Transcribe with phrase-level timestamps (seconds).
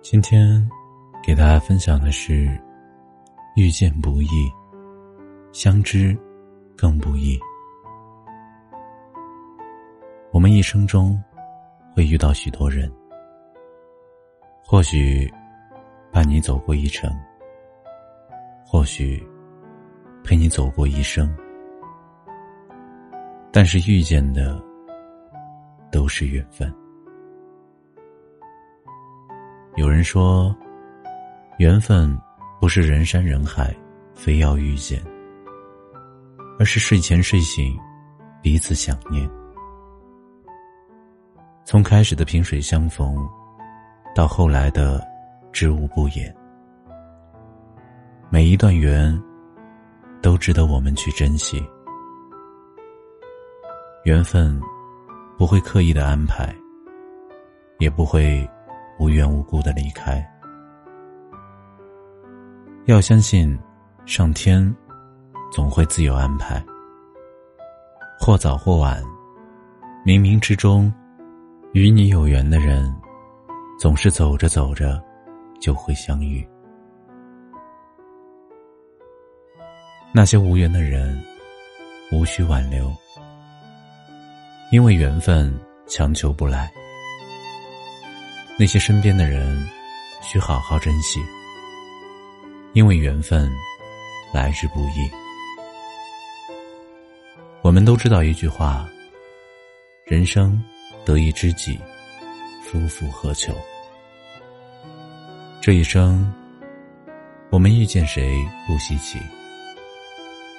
[0.00, 0.66] 今天
[1.22, 2.48] 给大家分享的是：
[3.56, 4.28] 遇见不易，
[5.52, 6.16] 相知
[6.76, 7.38] 更不易。
[10.32, 11.20] 我们一生中
[11.94, 12.90] 会遇到许多人，
[14.62, 15.30] 或许
[16.12, 17.10] 伴你走过一程，
[18.64, 19.22] 或许
[20.24, 21.28] 陪你走过一生，
[23.52, 24.62] 但是遇见的
[25.90, 26.72] 都是缘分。
[29.88, 30.54] 有人说，
[31.56, 32.14] 缘分
[32.60, 33.74] 不是人山人海，
[34.14, 35.02] 非要遇见，
[36.58, 37.74] 而是睡前睡醒，
[38.42, 39.26] 彼此想念。
[41.64, 43.26] 从开始的萍水相逢，
[44.14, 45.02] 到后来的
[45.52, 46.36] 知无不言，
[48.28, 49.18] 每一段缘
[50.20, 51.66] 都值得我们去珍惜。
[54.04, 54.60] 缘分
[55.38, 56.54] 不会刻意的安排，
[57.78, 58.46] 也不会。
[58.98, 60.28] 无缘无故的离开，
[62.86, 63.56] 要相信
[64.04, 64.74] 上天
[65.52, 66.62] 总会自有安排。
[68.18, 69.00] 或早或晚，
[70.04, 70.92] 冥冥之中，
[71.72, 72.92] 与你有缘的人，
[73.78, 75.00] 总是走着走着
[75.60, 76.46] 就会相遇。
[80.10, 81.22] 那些无缘的人，
[82.10, 82.92] 无需挽留，
[84.72, 86.68] 因为缘分强求不来。
[88.60, 89.68] 那些身边的人，
[90.20, 91.24] 需好好珍惜，
[92.72, 93.48] 因为缘分
[94.34, 95.08] 来之不易。
[97.62, 98.88] 我们都知道一句话：
[100.04, 100.60] 人生
[101.04, 101.78] 得一知己，
[102.64, 103.54] 夫复何求？
[105.60, 106.28] 这一生，
[107.50, 109.20] 我们遇见谁不稀奇，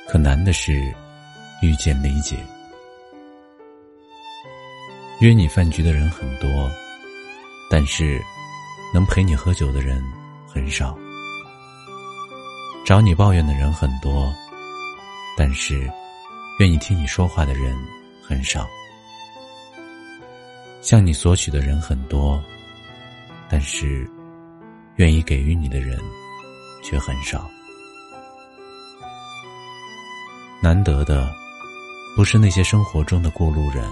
[0.07, 0.73] 可难的是
[1.61, 2.37] 遇见理解。
[5.19, 6.49] 约你饭局的人很多。
[7.69, 8.19] 但是，
[8.91, 10.03] 能陪你喝酒的人
[10.47, 10.97] 很少；
[12.83, 14.33] 找你抱怨的人很多，
[15.37, 15.87] 但是
[16.59, 17.77] 愿意听你说话的人
[18.27, 18.61] 很少；
[20.81, 22.43] 向你索取的人很多，
[23.47, 24.09] 但是
[24.95, 25.99] 愿意给予你的人
[26.83, 27.47] 却很少。
[30.59, 31.31] 难得的，
[32.15, 33.87] 不是那些生活中的过路人，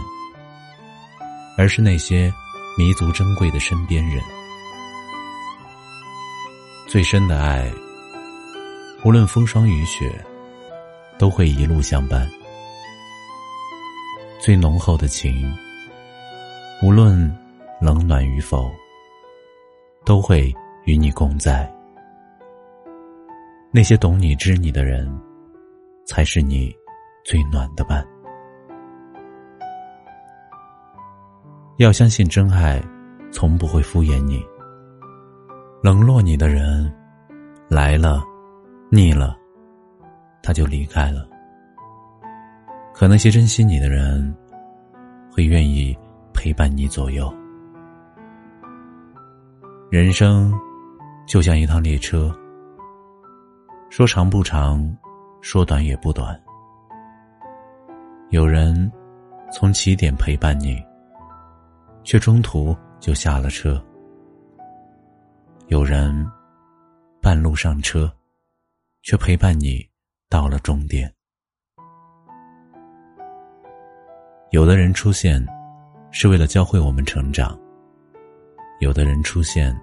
[1.60, 2.34] 而是那些。
[2.78, 4.22] 弥足珍贵的身边人，
[6.86, 7.72] 最深的爱，
[9.04, 10.24] 无论风霜雨雪，
[11.18, 12.28] 都会一路相伴；
[14.40, 15.52] 最浓厚的情，
[16.84, 17.18] 无论
[17.82, 18.72] 冷暖与否，
[20.06, 20.54] 都会
[20.86, 21.68] 与你共在。
[23.72, 25.12] 那些懂你、知你的人，
[26.06, 26.72] 才是你
[27.26, 28.08] 最暖的伴。
[31.78, 32.84] 要相信真爱，
[33.32, 34.44] 从不会敷衍你。
[35.84, 36.92] 冷落你的人，
[37.70, 38.24] 来了，
[38.90, 39.38] 腻了，
[40.42, 41.30] 他就离开了。
[42.96, 44.36] 可那些珍惜你的人，
[45.32, 45.96] 会愿意
[46.34, 47.32] 陪伴你左右。
[49.92, 50.52] 人生
[51.28, 52.36] 就像一趟列车，
[53.92, 54.84] 说长不长，
[55.42, 56.36] 说短也不短。
[58.30, 58.92] 有人
[59.54, 60.84] 从起点陪伴你。
[62.08, 63.84] 却中途就下了车。
[65.68, 66.26] 有人
[67.22, 68.10] 半路上车，
[69.02, 69.86] 却陪伴你
[70.30, 71.14] 到了终点。
[74.52, 75.46] 有的人出现，
[76.10, 77.54] 是为了教会我们成长；
[78.80, 79.78] 有的人出现，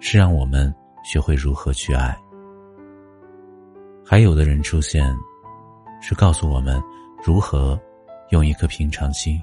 [0.00, 0.70] 是让我们
[1.02, 2.14] 学会如何去爱；
[4.04, 5.10] 还有的人出现，
[6.02, 6.78] 是告诉我们
[7.24, 7.80] 如何
[8.28, 9.42] 用一颗平常心。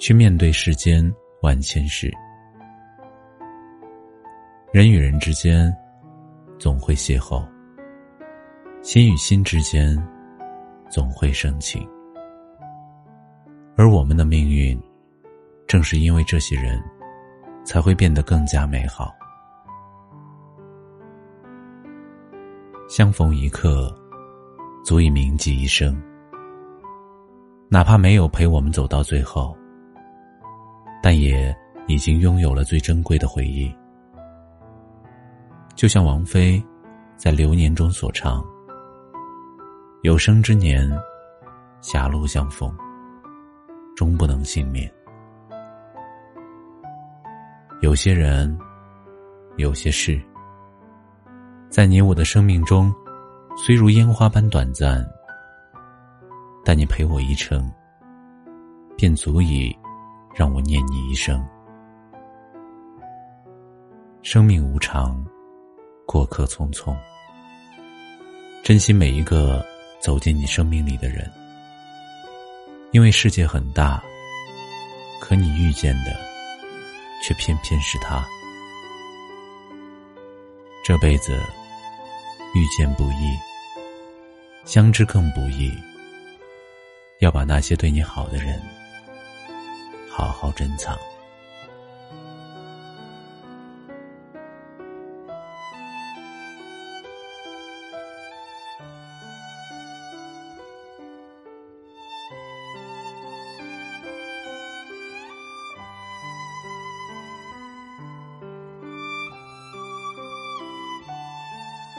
[0.00, 1.04] 去面对世间
[1.42, 2.10] 万千事，
[4.72, 5.70] 人与人之间
[6.58, 7.46] 总会邂逅，
[8.80, 9.94] 心与心之间
[10.88, 11.86] 总会生情，
[13.76, 14.80] 而我们的命运，
[15.66, 16.82] 正是因为这些人，
[17.62, 19.14] 才会变得更加美好。
[22.88, 23.94] 相逢一刻，
[24.82, 25.94] 足以铭记一生。
[27.68, 29.54] 哪怕没有陪我们走到最后，
[31.02, 31.54] 但也
[31.86, 33.74] 已经拥有了最珍贵的回忆。
[35.74, 36.62] 就像王菲
[37.16, 38.44] 在《流年》中所唱
[40.02, 40.90] ：“有生之年，
[41.80, 42.76] 狭路相逢，
[43.96, 44.90] 终不能幸免。”
[47.80, 48.58] 有些人，
[49.56, 50.20] 有些事。
[51.70, 52.92] 在你我的生命中，
[53.56, 55.02] 虽如烟花般短暂，
[56.62, 57.72] 但你陪我一程，
[58.98, 59.74] 便足以
[60.34, 61.44] 让我念你一生。
[64.22, 65.24] 生命无常，
[66.06, 66.96] 过客匆匆，
[68.62, 69.64] 珍惜每一个
[70.00, 71.30] 走进你生命里的人，
[72.92, 74.02] 因为世界很大，
[75.20, 76.16] 可你遇见的，
[77.22, 78.24] 却偏偏是他。
[80.84, 81.40] 这辈子。
[82.52, 83.38] 遇见不易，
[84.64, 85.72] 相知更不易。
[87.20, 88.60] 要把那些对你好的人，
[90.10, 90.98] 好好珍藏。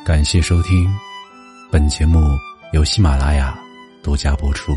[0.04, 0.94] 感谢收听，
[1.72, 2.20] 本节目
[2.74, 3.58] 由喜马拉雅
[4.04, 4.76] 独家播出。